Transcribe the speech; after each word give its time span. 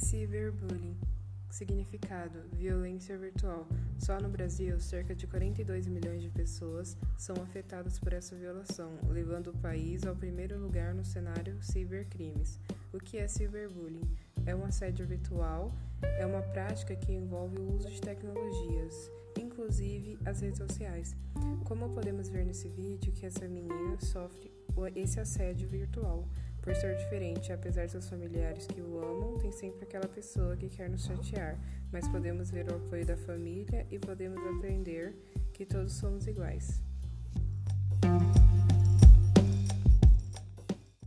Cyberbullying 0.00 0.96
Significado: 1.50 2.44
violência 2.52 3.18
virtual. 3.18 3.68
Só 3.98 4.18
no 4.18 4.30
Brasil, 4.30 4.80
cerca 4.80 5.14
de 5.14 5.26
42 5.26 5.86
milhões 5.88 6.22
de 6.22 6.30
pessoas 6.30 6.96
são 7.18 7.36
afetadas 7.42 7.98
por 7.98 8.14
essa 8.14 8.34
violação, 8.34 8.98
levando 9.08 9.48
o 9.48 9.58
país 9.58 10.06
ao 10.06 10.16
primeiro 10.16 10.58
lugar 10.58 10.94
no 10.94 11.04
cenário 11.04 11.62
cibercrimes. 11.62 12.58
O 12.94 12.98
que 12.98 13.18
é 13.18 13.28
cyberbullying? 13.28 14.08
É 14.46 14.56
um 14.56 14.64
assédio 14.64 15.06
virtual, 15.06 15.74
é 16.02 16.24
uma 16.24 16.40
prática 16.40 16.96
que 16.96 17.12
envolve 17.12 17.58
o 17.58 17.74
uso 17.74 17.90
de 17.90 18.00
tecnologias, 18.00 19.10
inclusive 19.38 20.18
as 20.24 20.40
redes 20.40 20.58
sociais. 20.58 21.14
Como 21.64 21.90
podemos 21.90 22.30
ver 22.30 22.46
nesse 22.46 22.68
vídeo 22.68 23.12
que 23.12 23.26
essa 23.26 23.46
menina 23.46 24.00
sofre 24.00 24.50
esse 24.94 25.20
assédio 25.20 25.68
virtual. 25.68 26.26
Por 26.62 26.74
ser 26.74 26.96
diferente, 26.96 27.52
apesar 27.52 27.86
de 27.86 27.92
seus 27.92 28.08
familiares 28.08 28.66
que 28.66 28.80
o 28.80 28.98
amam, 28.98 29.38
tem 29.38 29.50
sempre 29.50 29.84
aquela 29.84 30.06
pessoa 30.06 30.56
que 30.56 30.68
quer 30.68 30.90
nos 30.90 31.04
chatear, 31.04 31.58
mas 31.90 32.06
podemos 32.08 32.50
ver 32.50 32.70
o 32.70 32.76
apoio 32.76 33.06
da 33.06 33.16
família 33.16 33.86
e 33.90 33.98
podemos 33.98 34.38
aprender 34.56 35.14
que 35.54 35.64
todos 35.64 35.92
somos 35.94 36.26
iguais. 36.26 36.82